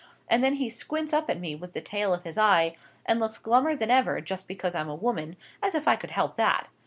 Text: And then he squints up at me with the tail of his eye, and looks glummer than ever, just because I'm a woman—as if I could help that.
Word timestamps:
And 0.27 0.43
then 0.43 0.53
he 0.55 0.67
squints 0.67 1.13
up 1.13 1.29
at 1.29 1.39
me 1.39 1.53
with 1.53 1.73
the 1.73 1.79
tail 1.79 2.11
of 2.11 2.23
his 2.23 2.35
eye, 2.35 2.75
and 3.05 3.19
looks 3.19 3.37
glummer 3.37 3.77
than 3.77 3.91
ever, 3.91 4.19
just 4.19 4.47
because 4.47 4.73
I'm 4.73 4.89
a 4.89 4.95
woman—as 4.95 5.75
if 5.75 5.87
I 5.87 5.95
could 5.95 6.09
help 6.09 6.37
that. 6.37 6.69